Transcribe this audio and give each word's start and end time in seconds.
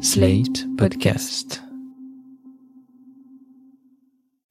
Slate 0.00 0.64
Podcast. 0.76 1.60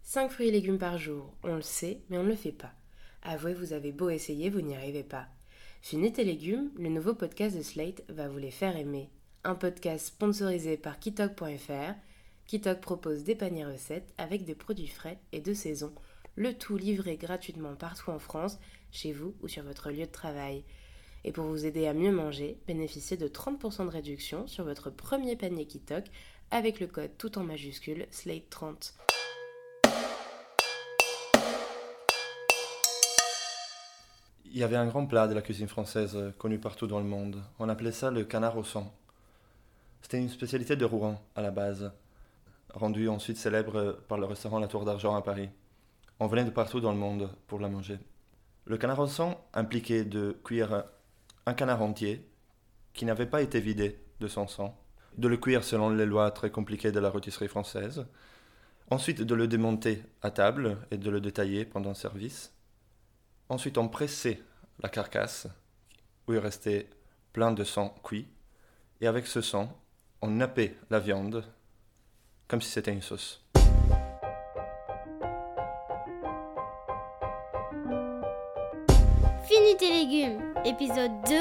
5 0.01 0.29
fruits 0.29 0.49
et 0.49 0.51
légumes 0.51 0.77
par 0.77 0.97
jour, 0.97 1.33
on 1.41 1.55
le 1.55 1.61
sait, 1.61 2.01
mais 2.09 2.17
on 2.17 2.23
ne 2.23 2.29
le 2.29 2.35
fait 2.35 2.51
pas. 2.51 2.73
Avouez, 3.23 3.53
vous 3.53 3.71
avez 3.71 3.93
beau 3.93 4.09
essayer, 4.09 4.49
vous 4.49 4.59
n'y 4.59 4.75
arrivez 4.75 5.03
pas. 5.03 5.27
Finis 5.81 6.11
tes 6.11 6.25
légumes, 6.25 6.69
le 6.77 6.89
nouveau 6.89 7.13
podcast 7.13 7.55
de 7.55 7.61
Slate 7.61 8.03
va 8.09 8.27
vous 8.27 8.37
les 8.37 8.51
faire 8.51 8.75
aimer. 8.75 9.09
Un 9.45 9.55
podcast 9.55 10.07
sponsorisé 10.07 10.75
par 10.75 10.99
Kitok.fr. 10.99 11.93
Kitok 12.45 12.81
propose 12.81 13.23
des 13.23 13.35
paniers 13.35 13.65
recettes 13.65 14.13
avec 14.17 14.43
des 14.43 14.55
produits 14.55 14.87
frais 14.87 15.19
et 15.31 15.39
de 15.39 15.53
saison, 15.53 15.93
le 16.35 16.55
tout 16.55 16.75
livré 16.75 17.15
gratuitement 17.15 17.75
partout 17.75 18.11
en 18.11 18.19
France, 18.19 18.59
chez 18.91 19.13
vous 19.13 19.33
ou 19.41 19.47
sur 19.47 19.63
votre 19.63 19.91
lieu 19.91 20.05
de 20.07 20.11
travail. 20.11 20.65
Et 21.27 21.33
pour 21.33 21.43
vous 21.43 21.65
aider 21.65 21.87
à 21.87 21.93
mieux 21.93 22.13
manger, 22.13 22.57
bénéficiez 22.67 23.17
de 23.17 23.27
30% 23.27 23.83
de 23.83 23.91
réduction 23.91 24.47
sur 24.47 24.63
votre 24.63 24.89
premier 24.89 25.35
panier 25.35 25.65
Kitok 25.65 26.05
avec 26.51 26.79
le 26.79 26.87
code 26.87 27.11
tout 27.17 27.37
en 27.37 27.43
majuscule 27.43 28.07
SLATE30. 28.13 28.93
Il 34.45 34.57
y 34.57 34.63
avait 34.63 34.77
un 34.77 34.87
grand 34.87 35.05
plat 35.05 35.27
de 35.27 35.33
la 35.33 35.41
cuisine 35.41 35.67
française 35.67 36.15
euh, 36.15 36.31
connu 36.31 36.59
partout 36.59 36.87
dans 36.87 36.99
le 36.99 37.05
monde. 37.05 37.43
On 37.59 37.67
appelait 37.67 37.91
ça 37.91 38.09
le 38.09 38.23
canard 38.23 38.57
au 38.57 38.63
sang. 38.63 38.89
C'était 40.01 40.19
une 40.19 40.29
spécialité 40.29 40.77
de 40.77 40.85
Rouen 40.85 41.21
à 41.35 41.41
la 41.41 41.51
base, 41.51 41.91
rendue 42.73 43.09
ensuite 43.09 43.35
célèbre 43.35 43.99
par 44.07 44.17
le 44.17 44.27
restaurant 44.27 44.59
La 44.59 44.69
Tour 44.69 44.85
d'Argent 44.85 45.13
à 45.13 45.21
Paris. 45.21 45.49
On 46.21 46.27
venait 46.27 46.45
de 46.45 46.51
partout 46.51 46.79
dans 46.79 46.93
le 46.93 46.97
monde 46.97 47.29
pour 47.47 47.59
la 47.59 47.67
manger. 47.67 47.99
Le 48.63 48.77
canard 48.77 48.99
au 48.99 49.07
sang 49.07 49.45
impliquait 49.53 50.05
de 50.05 50.37
cuire 50.45 50.85
un 51.47 51.53
canard 51.53 51.81
entier 51.81 52.29
qui 52.93 53.05
n'avait 53.05 53.25
pas 53.25 53.41
été 53.41 53.61
vidé 53.61 54.03
de 54.19 54.27
son 54.27 54.47
sang, 54.47 54.77
de 55.17 55.29
le 55.29 55.37
cuire 55.37 55.63
selon 55.63 55.89
les 55.89 56.05
lois 56.05 56.29
très 56.31 56.51
compliquées 56.51 56.91
de 56.91 56.99
la 56.99 57.09
rôtisserie 57.09 57.47
française, 57.47 58.05
ensuite 58.91 59.21
de 59.21 59.33
le 59.33 59.47
démonter 59.47 60.03
à 60.21 60.29
table 60.29 60.77
et 60.91 60.97
de 60.97 61.09
le 61.09 61.21
détailler 61.21 61.63
pendant 61.63 61.89
le 61.89 61.95
service. 61.95 62.53
Ensuite, 63.47 63.77
on 63.77 63.87
pressait 63.87 64.41
la 64.83 64.89
carcasse 64.89 65.47
où 66.27 66.33
il 66.33 66.39
restait 66.39 66.89
plein 67.31 67.53
de 67.53 67.63
sang 67.63 67.95
cuit, 68.03 68.27
et 68.99 69.07
avec 69.07 69.25
ce 69.25 69.39
sang, 69.39 69.71
on 70.21 70.27
nappait 70.27 70.75
la 70.89 70.99
viande 70.99 71.45
comme 72.49 72.61
si 72.61 72.71
c'était 72.71 72.91
une 72.91 73.01
sauce. 73.01 73.46
Fini 79.47 79.77
tes 79.77 79.89
légumes, 79.89 80.41
épisode 80.65 81.23
2 81.25 81.35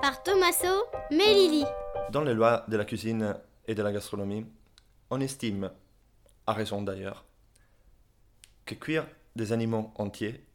par 0.00 0.22
Tommaso 0.22 0.86
Melili. 1.10 1.64
Dans 2.10 2.22
les 2.22 2.32
lois 2.32 2.64
de 2.66 2.78
la 2.78 2.86
cuisine 2.86 3.36
et 3.66 3.74
de 3.74 3.82
la 3.82 3.92
gastronomie, 3.92 4.46
on 5.10 5.20
estime, 5.20 5.70
à 6.46 6.54
raison 6.54 6.80
d'ailleurs, 6.80 7.26
que 8.64 8.74
cuire 8.74 9.06
des 9.36 9.52
animaux 9.52 9.92
entiers, 9.96 10.46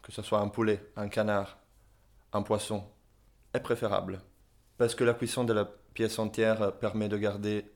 que 0.00 0.12
ce 0.12 0.22
soit 0.22 0.38
un 0.38 0.48
poulet, 0.48 0.90
un 0.96 1.08
canard, 1.08 1.58
un 2.32 2.40
poisson, 2.40 2.84
est 3.52 3.60
préférable. 3.60 4.22
Parce 4.78 4.94
que 4.94 5.04
la 5.04 5.12
cuisson 5.12 5.44
de 5.44 5.52
la 5.52 5.66
pièce 5.92 6.18
entière 6.18 6.72
permet 6.78 7.10
de 7.10 7.18
garder 7.18 7.70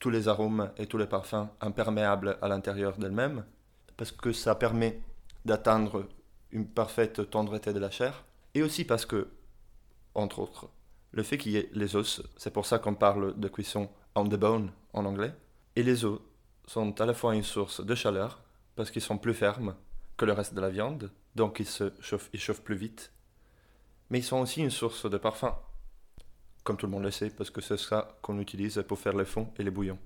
tous 0.00 0.10
les 0.10 0.26
arômes 0.26 0.72
et 0.76 0.86
tous 0.86 0.98
les 0.98 1.06
parfums 1.06 1.46
imperméables 1.60 2.36
à 2.42 2.48
l'intérieur 2.48 2.96
d'elle-même, 2.96 3.44
parce 3.96 4.10
que 4.10 4.32
ça 4.32 4.56
permet 4.56 5.00
d'atteindre 5.44 6.08
une 6.52 6.66
parfaite 6.66 7.30
tendreté 7.30 7.72
de 7.72 7.78
la 7.78 7.90
chair, 7.90 8.24
et 8.54 8.62
aussi 8.62 8.84
parce 8.84 9.06
que, 9.06 9.28
entre 10.14 10.38
autres, 10.38 10.68
le 11.12 11.22
fait 11.22 11.38
qu'il 11.38 11.52
y 11.52 11.56
ait 11.56 11.70
les 11.72 11.96
os, 11.96 12.22
c'est 12.36 12.52
pour 12.52 12.66
ça 12.66 12.78
qu'on 12.78 12.94
parle 12.94 13.38
de 13.38 13.48
cuisson 13.48 13.90
on 14.14 14.24
the 14.24 14.36
bone 14.36 14.70
en 14.92 15.04
anglais, 15.04 15.34
et 15.76 15.82
les 15.82 16.04
os 16.04 16.20
sont 16.66 17.00
à 17.00 17.06
la 17.06 17.14
fois 17.14 17.34
une 17.34 17.42
source 17.42 17.84
de 17.84 17.94
chaleur, 17.94 18.40
parce 18.76 18.90
qu'ils 18.90 19.02
sont 19.02 19.18
plus 19.18 19.34
fermes 19.34 19.74
que 20.16 20.24
le 20.24 20.32
reste 20.32 20.54
de 20.54 20.60
la 20.60 20.70
viande, 20.70 21.10
donc 21.34 21.58
ils 21.60 21.66
se 21.66 21.92
chauffent, 22.00 22.62
plus 22.62 22.76
vite, 22.76 23.12
mais 24.10 24.18
ils 24.18 24.24
sont 24.24 24.40
aussi 24.40 24.60
une 24.60 24.70
source 24.70 25.08
de 25.08 25.16
parfum, 25.16 25.56
comme 26.64 26.76
tout 26.76 26.86
le 26.86 26.92
monde 26.92 27.02
le 27.02 27.10
sait, 27.10 27.30
parce 27.30 27.50
que 27.50 27.60
c'est 27.60 27.78
ça 27.78 28.18
qu'on 28.22 28.38
utilise 28.38 28.84
pour 28.86 28.98
faire 28.98 29.16
les 29.16 29.24
fonds 29.24 29.50
et 29.58 29.62
les 29.62 29.70
bouillons. 29.70 29.98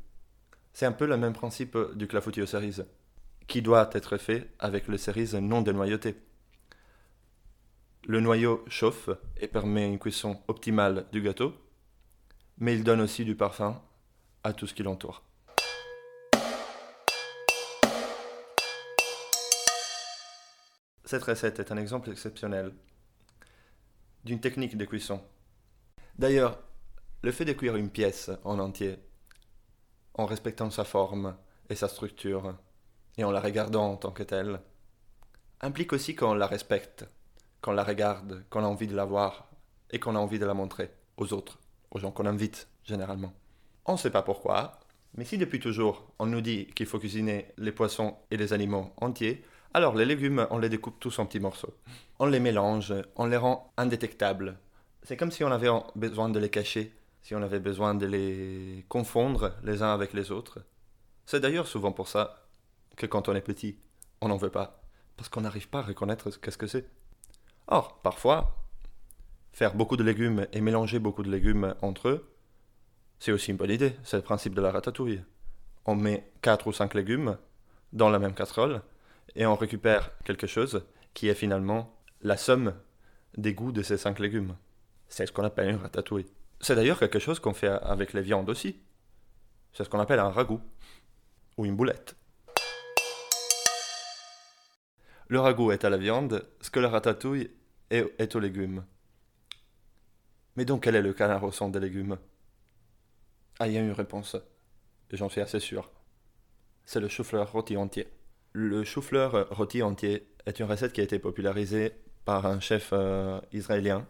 C'est 0.73 0.87
un 0.87 0.93
peu 0.93 1.07
le 1.07 1.17
même 1.17 1.33
principe 1.33 1.77
du 1.95 2.07
clafoutis 2.07 2.43
aux 2.43 2.47
cerises, 2.47 2.87
qui 3.47 3.63
doit 3.63 3.91
être 3.93 4.17
fait 4.17 4.51
avec 4.59 4.89
les 4.89 4.99
cerises 4.99 5.35
non 5.35 5.63
dénoyautées. 5.63 6.17
Le 8.09 8.21
noyau 8.21 8.65
chauffe 8.69 9.11
et 9.37 9.49
permet 9.49 9.85
une 9.85 9.99
cuisson 9.99 10.41
optimale 10.47 11.07
du 11.11 11.21
gâteau, 11.21 11.55
mais 12.57 12.73
il 12.77 12.85
donne 12.85 13.01
aussi 13.01 13.25
du 13.25 13.35
parfum 13.35 13.83
à 14.45 14.53
tout 14.53 14.69
ce 14.69 14.75
qui 14.75 14.85
l'entoure. 14.85 15.25
Cette 21.05 21.25
recette 21.25 21.59
est 21.59 21.73
un 21.73 21.77
exemple 21.77 22.09
exceptionnel 22.13 22.73
d'une 24.23 24.39
technique 24.39 24.79
de 24.79 24.85
cuisson. 24.85 25.21
D'ailleurs, 26.17 26.61
le 27.23 27.33
fait 27.33 27.45
de 27.45 27.55
cuire 27.55 27.75
une 27.75 27.91
pièce 27.91 28.31
en 28.45 28.61
entier, 28.61 29.01
en 30.15 30.27
respectant 30.27 30.71
sa 30.71 30.85
forme 30.85 31.37
et 31.71 31.75
sa 31.75 31.89
structure, 31.89 32.57
et 33.19 33.25
en 33.25 33.33
la 33.33 33.41
regardant 33.41 33.91
en 33.91 33.97
tant 33.97 34.13
que 34.13 34.23
telle, 34.23 34.61
implique 35.61 35.93
aussi 35.93 36.15
qu'on 36.15 36.35
la 36.35 36.47
respecte, 36.47 37.05
qu'on 37.61 37.73
la 37.73 37.85
regarde, 37.85 38.45
qu'on 38.51 38.65
a 38.65 38.67
envie 38.67 38.87
de 38.87 38.97
la 38.97 39.05
voir 39.05 39.49
et 39.91 39.99
qu'on 39.99 40.17
a 40.17 40.19
envie 40.19 40.39
de 40.39 40.47
la 40.47 40.55
montrer 40.55 40.91
aux 41.17 41.33
autres, 41.33 41.59
aux 41.91 41.99
gens 41.99 42.11
qu'on 42.11 42.27
invite 42.27 42.69
généralement. 42.85 43.33
On 43.85 43.93
ne 43.93 43.99
sait 43.99 44.11
pas 44.11 44.23
pourquoi, 44.23 44.79
mais 45.15 45.25
si 45.25 45.39
depuis 45.39 45.61
toujours 45.61 46.07
on 46.19 46.27
nous 46.27 46.41
dit 46.41 46.67
qu'il 46.75 46.87
faut 46.87 46.99
cuisiner 46.99 47.53
les 47.59 47.73
poissons 47.73 48.17
et 48.31 48.37
les 48.37 48.53
animaux 48.53 48.93
entiers, 48.99 49.45
alors 49.75 49.95
les 49.95 50.05
légumes 50.05 50.47
on 50.51 50.59
les 50.59 50.69
découpe 50.69 51.01
tous 51.01 51.19
en 51.19 51.27
petits 51.27 51.41
morceaux. 51.41 51.75
On 52.19 52.27
les 52.27 52.41
mélange, 52.41 52.95
on 53.17 53.27
les 53.27 53.37
rend 53.37 53.73
indétectables. 53.77 54.59
C'est 55.03 55.17
comme 55.17 55.31
si 55.31 55.45
on 55.45 55.53
avait 55.53 55.71
besoin 55.95 56.29
de 56.29 56.39
les 56.39 56.51
cacher, 56.51 56.93
si 57.23 57.35
on 57.35 57.43
avait 57.43 57.61
besoin 57.61 57.95
de 57.95 58.07
les 58.07 58.85
confondre 58.89 59.53
les 59.65 59.83
uns 59.83 59.93
avec 59.93 60.13
les 60.13 60.31
autres. 60.31 60.61
C'est 61.27 61.41
d'ailleurs 61.41 61.67
souvent 61.67 61.93
pour 61.93 62.09
ça 62.09 62.47
que 62.97 63.07
quand 63.07 63.29
on 63.29 63.35
est 63.35 63.41
petit, 63.41 63.79
on 64.21 64.29
n'en 64.29 64.37
veut 64.37 64.51
pas, 64.51 64.83
parce 65.17 65.29
qu'on 65.29 65.43
n'arrive 65.43 65.69
pas 65.69 65.81
à 65.81 65.83
reconnaître 65.83 66.31
qu'est-ce 66.41 66.59
que 66.59 66.67
c'est. 66.67 66.89
Or, 67.69 68.01
parfois, 68.03 68.57
faire 69.53 69.75
beaucoup 69.75 69.97
de 69.97 70.05
légumes 70.05 70.47
et 70.53 70.61
mélanger 70.61 70.99
beaucoup 70.99 71.23
de 71.23 71.31
légumes 71.31 71.75
entre 71.83 72.09
eux, 72.09 72.37
c'est 73.19 73.33
aussi 73.33 73.51
une 73.51 73.57
bonne 73.57 73.71
idée. 73.71 73.97
C'est 74.05 74.17
le 74.17 74.23
principe 74.23 74.55
de 74.55 74.61
la 74.61 74.71
ratatouille. 74.71 75.23
On 75.85 75.95
met 75.95 76.31
4 76.43 76.67
ou 76.67 76.73
5 76.73 76.95
légumes 76.95 77.39
dans 77.93 78.11
la 78.11 78.19
même 78.19 78.35
casserole 78.35 78.83
et 79.35 79.47
on 79.47 79.55
récupère 79.55 80.11
quelque 80.25 80.47
chose 80.47 80.85
qui 81.15 81.29
est 81.29 81.35
finalement 81.35 81.99
la 82.23 82.37
somme 82.37 82.75
des 83.37 83.55
goûts 83.55 83.73
de 83.73 83.83
ces 83.83 83.97
5 83.97 84.19
légumes. 84.19 84.57
C'est 85.09 85.27
ce 85.27 85.33
qu'on 85.33 85.45
appelle 85.45 85.71
une 85.71 85.77
ratatouille. 85.77 86.27
C'est 86.61 86.75
d'ailleurs 86.75 86.99
quelque 86.99 87.19
chose 87.19 87.41
qu'on 87.41 87.55
fait 87.55 87.69
avec 87.69 88.13
les 88.13 88.23
viandes 88.23 88.49
aussi. 88.49 88.81
C'est 89.73 89.85
ce 89.85 89.89
qu'on 89.89 90.01
appelle 90.01 90.21
un 90.21 90.31
ragoût 90.31 90.61
ou 91.57 91.65
une 91.65 91.77
boulette. 91.77 92.17
Le 95.29 95.41
ragoût 95.41 95.73
est 95.73 95.85
à 95.85 95.91
la 95.91 95.97
viande, 95.97 96.47
ce 96.61 96.71
que 96.71 96.79
la 96.79 96.89
ratatouille 96.89 97.51
est, 97.91 98.37
aux 98.37 98.41
légumes. 98.41 98.85
Mais 100.55 100.65
donc 100.65 100.85
quel 100.85 100.95
est 100.95 101.03
le 101.03 101.13
canard 101.13 101.43
au 101.43 101.51
sang 101.51 101.69
des 101.69 101.81
légumes? 101.81 102.17
Ah, 103.59 103.67
il 103.67 103.75
y 103.75 103.77
a 103.77 103.81
une 103.81 103.93
réponse. 103.93 104.37
J'en 105.11 105.29
suis 105.29 105.41
assez 105.41 105.59
sûr. 105.59 105.91
C'est 106.85 107.01
le 107.01 107.09
chou-fleur 107.09 107.51
rôti 107.51 107.77
entier. 107.77 108.07
Le 108.53 108.85
chou-fleur 108.85 109.49
rôti 109.51 109.83
entier 109.83 110.29
est 110.47 110.61
une 110.61 110.67
recette 110.67 110.93
qui 110.93 111.01
a 111.01 111.05
été 111.05 111.19
popularisée 111.19 111.93
par 112.25 112.47
un 112.47 112.61
chef 112.61 112.91
euh, 112.93 113.41
israélien 113.53 114.07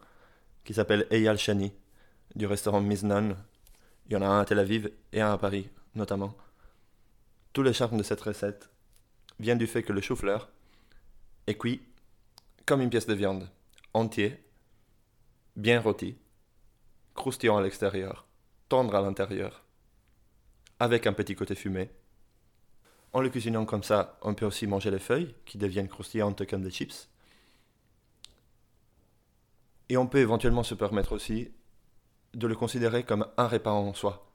qui 0.65 0.75
s'appelle 0.75 1.07
Eyal 1.11 1.39
Shani, 1.39 1.73
du 2.35 2.47
restaurant 2.47 2.83
Miznan. 2.83 3.37
Il 4.07 4.13
y 4.13 4.17
en 4.17 4.23
a 4.23 4.27
un 4.27 4.41
à 4.41 4.45
Tel 4.45 4.59
Aviv 4.59 4.91
et 5.13 5.23
un 5.23 5.33
à 5.33 5.39
Paris, 5.39 5.71
notamment. 5.95 6.37
Tout 7.55 7.63
le 7.63 7.73
charme 7.73 7.97
de 7.97 8.03
cette 8.03 8.21
recette 8.21 8.69
vient 9.41 9.57
du 9.57 9.67
fait 9.67 9.83
que 9.83 9.93
le 9.93 10.01
chou-fleur 10.03 10.51
est 11.47 11.55
cuit 11.55 11.83
comme 12.67 12.81
une 12.81 12.91
pièce 12.91 13.07
de 13.07 13.15
viande, 13.15 13.49
entier, 13.95 14.43
bien 15.55 15.81
rôti, 15.81 16.17
croustillant 17.15 17.57
à 17.57 17.63
l'extérieur, 17.63 18.27
tendre 18.69 18.95
à 18.95 19.01
l'intérieur, 19.01 19.65
avec 20.81 21.07
un 21.07 21.13
petit 21.13 21.35
côté 21.35 21.55
fumé. 21.55 21.91
En 23.13 23.21
le 23.21 23.31
cuisinant 23.31 23.65
comme 23.65 23.83
ça, 23.83 24.19
on 24.23 24.35
peut 24.35 24.45
aussi 24.45 24.67
manger 24.67 24.91
les 24.91 24.99
feuilles 24.99 25.35
qui 25.45 25.59
deviennent 25.59 25.89
croustillantes 25.89 26.47
comme 26.47 26.63
des 26.63 26.71
chips. 26.71 27.09
Et 29.89 29.97
on 29.97 30.07
peut 30.07 30.19
éventuellement 30.19 30.65
se 30.65 30.75
permettre 30.75 31.13
aussi 31.13 31.53
de 32.35 32.47
le 32.47 32.57
considérer 32.57 33.05
comme 33.05 33.27
un 33.37 33.47
repas 33.47 33.71
en 33.71 33.95
soi, 33.95 34.31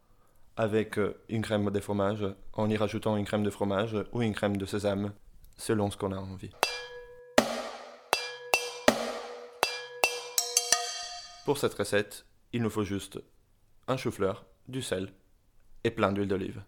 avec 0.56 1.00
une 1.30 1.42
crème 1.42 1.70
de 1.70 1.80
fromage, 1.80 2.26
en 2.54 2.70
y 2.70 2.78
rajoutant 2.78 3.18
une 3.18 3.26
crème 3.26 3.44
de 3.44 3.50
fromage 3.50 3.98
ou 4.14 4.22
une 4.22 4.34
crème 4.34 4.58
de 4.58 4.66
sésame, 4.66 5.14
selon 5.58 5.92
ce 5.92 5.98
qu'on 5.98 6.14
a 6.14 6.18
envie. 6.18 6.52
Pour 11.44 11.58
cette 11.58 11.74
recette, 11.74 12.28
il 12.54 12.62
nous 12.62 12.70
faut 12.70 12.84
juste 12.84 13.20
un 13.88 13.98
chou-fleur, 13.98 14.46
du 14.68 14.84
sel 14.84 15.10
et 15.84 15.90
plein 15.90 16.12
d'huile 16.12 16.28
d'olive. 16.28 16.62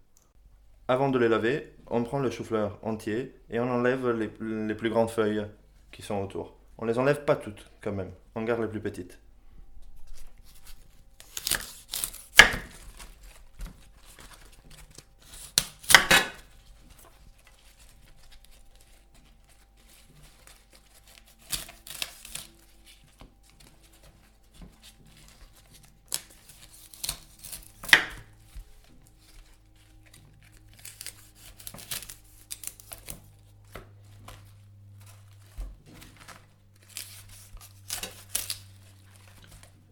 Avant 0.88 1.10
de 1.10 1.20
les 1.20 1.30
laver, 1.30 1.76
on 1.88 2.04
prend 2.04 2.18
le 2.18 2.32
chou-fleur 2.32 2.80
entier 2.82 3.36
et 3.52 3.60
on 3.60 3.70
enlève 3.70 4.10
les, 4.10 4.32
les 4.42 4.74
plus 4.74 4.90
grandes 4.90 5.12
feuilles 5.12 5.46
qui 5.92 6.02
sont 6.02 6.20
autour. 6.24 6.58
On 6.80 6.86
les 6.86 6.98
enlève 6.98 7.24
pas 7.24 7.36
toutes 7.36 7.70
quand 7.82 7.92
même, 7.92 8.12
on 8.34 8.42
garde 8.42 8.62
les 8.62 8.68
plus 8.68 8.82
petites. 8.82 9.20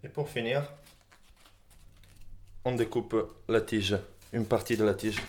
Et 0.04 0.10
pour 0.10 0.30
finir, 0.30 0.64
on 2.66 2.76
découpe 2.76 3.16
la 3.48 3.62
tige, 3.62 3.98
une 4.34 4.46
partie 4.46 4.76
de 4.76 4.84
la 4.84 4.96
tige. 4.96 5.22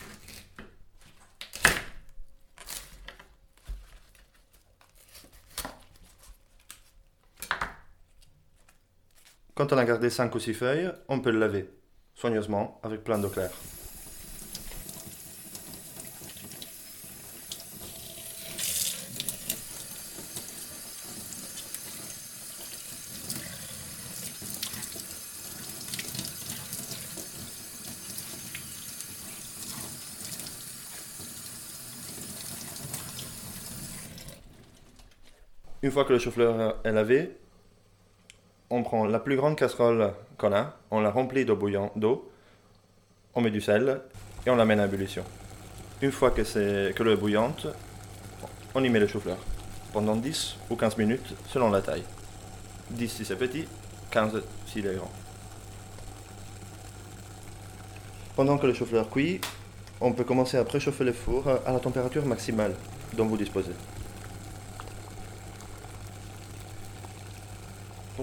Quand 9.54 9.72
on 9.72 9.78
a 9.78 9.84
gardé 9.84 10.08
5 10.08 10.34
ou 10.34 10.40
6 10.40 10.54
feuilles, 10.54 10.92
on 11.08 11.20
peut 11.20 11.30
le 11.30 11.38
laver 11.38 11.68
soigneusement 12.14 12.80
avec 12.82 13.04
plein 13.04 13.18
d'eau 13.18 13.28
claire. 13.28 13.50
Une 35.84 35.90
fois 35.90 36.04
que 36.04 36.12
le 36.12 36.20
chou-fleur 36.20 36.76
est 36.84 36.92
lavé, 36.92 37.36
on 38.70 38.84
prend 38.84 39.04
la 39.04 39.18
plus 39.18 39.34
grande 39.34 39.56
casserole 39.56 40.12
qu'on 40.38 40.52
a, 40.52 40.76
on 40.92 41.00
la 41.00 41.10
remplit 41.10 41.44
d'eau 41.44 41.56
bouillante, 41.56 41.90
d'eau, 41.96 42.30
on 43.34 43.40
met 43.40 43.50
du 43.50 43.60
sel 43.60 44.00
et 44.46 44.50
on 44.50 44.54
l'amène 44.54 44.78
à 44.78 44.84
ébullition. 44.84 45.24
Une 46.00 46.12
fois 46.12 46.30
que, 46.30 46.44
c'est, 46.44 46.94
que 46.94 47.02
l'eau 47.02 47.12
est 47.12 47.16
bouillante, 47.16 47.66
on 48.76 48.84
y 48.84 48.90
met 48.90 49.00
le 49.00 49.08
chou-fleur 49.08 49.38
pendant 49.92 50.14
10 50.14 50.56
ou 50.70 50.76
15 50.76 50.98
minutes 50.98 51.34
selon 51.48 51.68
la 51.68 51.82
taille. 51.82 52.04
10 52.90 53.08
si 53.08 53.24
c'est 53.24 53.34
petit, 53.34 53.66
15 54.12 54.40
s'il 54.66 54.86
est 54.86 54.94
grand. 54.94 55.10
Pendant 58.36 58.56
que 58.56 58.68
le 58.68 58.72
chou-fleur 58.72 59.10
cuit, 59.10 59.40
on 60.00 60.12
peut 60.12 60.24
commencer 60.24 60.58
à 60.58 60.64
préchauffer 60.64 61.02
le 61.02 61.12
four 61.12 61.48
à 61.66 61.72
la 61.72 61.80
température 61.80 62.24
maximale 62.24 62.76
dont 63.14 63.26
vous 63.26 63.36
disposez. 63.36 63.72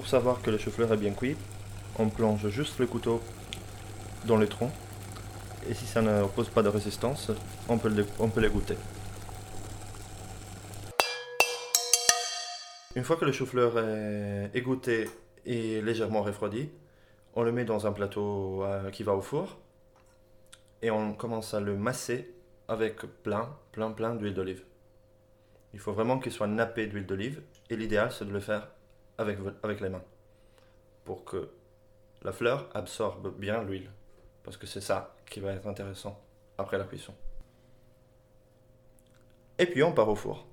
Savoir 0.10 0.42
que 0.42 0.50
le 0.50 0.58
chou-fleur 0.58 0.92
est 0.92 0.98
bien 0.98 1.12
cuit, 1.12 1.38
on 2.00 2.10
plonge 2.10 2.50
juste 2.50 2.80
le 2.80 2.88
couteau 2.88 3.22
dans 4.26 4.38
le 4.38 4.48
tronc 4.48 4.72
et 5.70 5.76
si 5.76 5.86
ça 5.86 6.02
ne 6.02 6.26
pose 6.26 6.50
pas 6.50 6.64
de 6.64 6.68
résistance, 6.68 7.32
on 7.68 7.78
peut, 7.78 7.90
le, 7.90 8.08
on 8.18 8.28
peut 8.28 8.42
les 8.42 8.50
goûter. 8.50 8.76
Une 12.96 13.04
fois 13.04 13.18
que 13.18 13.26
le 13.26 13.32
chou-fleur 13.32 13.78
est 13.78 14.50
égoutté 14.56 15.08
et 15.46 15.80
légèrement 15.84 16.24
refroidi, 16.24 16.70
on 17.36 17.44
le 17.44 17.52
met 17.52 17.64
dans 17.64 17.86
un 17.86 17.92
plateau 17.92 18.64
euh, 18.64 18.90
qui 18.90 19.04
va 19.04 19.14
au 19.14 19.22
four 19.22 19.60
et 20.82 20.90
on 20.90 21.14
commence 21.14 21.54
à 21.54 21.60
le 21.60 21.76
masser 21.76 22.34
avec 22.68 23.02
plein, 23.22 23.56
plein, 23.74 23.92
plein 23.92 24.16
d'huile 24.16 24.34
d'olive. 24.34 24.64
Il 25.76 25.80
faut 25.80 25.94
vraiment 25.94 26.18
qu'il 26.18 26.32
soit 26.32 26.48
nappé 26.48 26.88
d'huile 26.88 27.06
d'olive 27.06 27.44
et 27.70 27.76
l'idéal 27.76 28.12
c'est 28.12 28.26
de 28.26 28.34
le 28.34 28.40
faire 28.40 28.70
avec, 29.20 29.82
les 29.82 29.90
mains 29.90 30.04
pour 31.04 31.26
que 31.26 31.50
la 32.22 32.32
fleur 32.32 32.70
absorbe 32.74 33.38
bien 33.38 33.62
l'huile 33.64 33.92
parce 34.44 34.58
que 34.58 34.66
c'est 34.66 34.82
ça 34.82 35.16
qui 35.30 35.40
va 35.42 35.52
être 35.52 35.68
intéressant 35.68 36.20
après 36.58 36.78
la 36.78 36.86
cuisson. 36.86 37.14
Et 39.58 39.66
puis 39.66 39.84
on 39.84 39.92
part 39.92 40.08
au 40.08 40.16
four. 40.16 40.46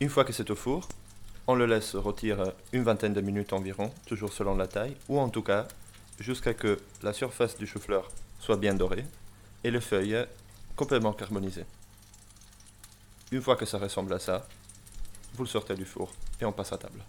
Une 0.00 0.08
fois 0.08 0.24
que 0.24 0.32
c'est 0.32 0.50
au 0.50 0.56
four, 0.56 0.88
on 1.46 1.54
le 1.54 1.66
laisse 1.66 1.94
rôtir 1.94 2.52
une 2.72 2.82
vingtaine 2.82 3.12
de 3.12 3.20
minutes 3.20 3.52
environ, 3.52 3.92
toujours 4.06 4.32
selon 4.32 4.56
la 4.56 4.66
taille, 4.66 4.96
ou 5.08 5.20
en 5.20 5.28
tout 5.28 5.42
cas 5.42 5.68
jusqu'à 6.18 6.54
que 6.54 6.80
la 7.02 7.12
surface 7.12 7.56
du 7.56 7.66
chou-fleur 7.66 8.10
soit 8.40 8.56
bien 8.56 8.74
dorée 8.74 9.04
et 9.64 9.70
les 9.70 9.80
feuilles 9.80 10.26
complètement 10.76 11.12
carbonisées. 11.12 11.66
Une 13.30 13.40
fois 13.40 13.56
que 13.56 13.64
ça 13.64 13.78
ressemble 13.78 14.12
à 14.12 14.18
ça, 14.18 14.46
vous 15.34 15.44
le 15.44 15.48
sortez 15.48 15.74
du 15.74 15.84
four 15.84 16.10
et 16.40 16.44
on 16.44 16.52
passe 16.52 16.72
à 16.72 16.78
table. 16.78 17.02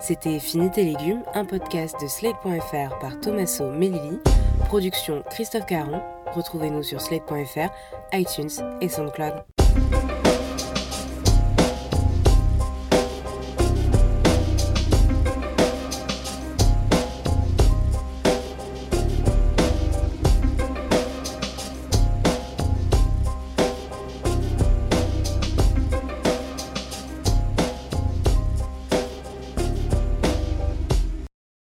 C'était 0.00 0.38
Fini 0.38 0.70
tes 0.70 0.84
légumes, 0.84 1.22
un 1.34 1.44
podcast 1.44 1.96
de 2.00 2.06
Slate.fr 2.06 2.98
par 2.98 3.18
Tommaso 3.20 3.70
Melilli, 3.70 4.18
production 4.66 5.22
Christophe 5.30 5.66
Caron. 5.66 6.02
Retrouvez-nous 6.34 6.82
sur 6.82 7.00
Slate.fr, 7.00 7.70
iTunes 8.12 8.50
et 8.80 8.88
SoundCloud. 8.88 9.44